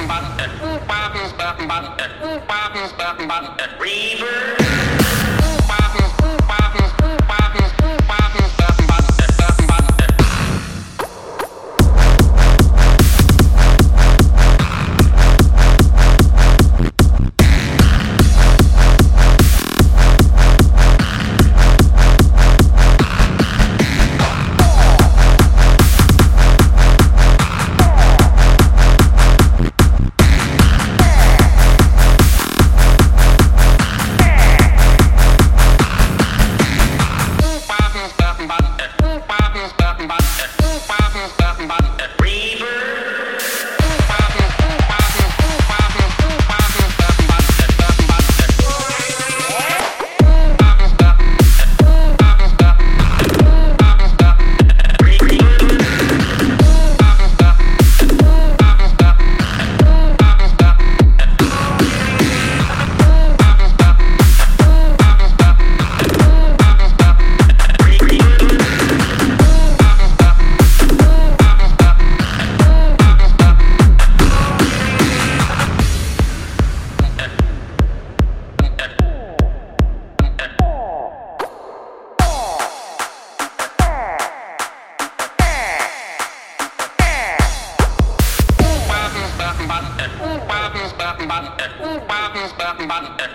[0.00, 0.39] 进八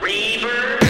[0.00, 0.81] Reaper.